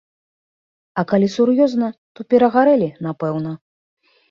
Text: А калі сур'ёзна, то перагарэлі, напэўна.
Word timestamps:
А 1.01 1.03
калі 1.11 1.27
сур'ёзна, 1.35 1.87
то 2.17 2.27
перагарэлі, 2.33 2.91
напэўна. 3.11 3.51